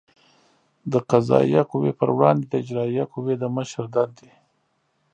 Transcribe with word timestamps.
د 0.91 0.93
قضایه 1.09 1.61
قوې 1.71 1.91
پر 1.99 2.09
وړاندې 2.17 2.45
د 2.47 2.53
اجرایه 2.63 3.05
قوې 3.13 3.35
د 3.39 3.43
مشر 3.55 3.83
دندې 3.95 4.31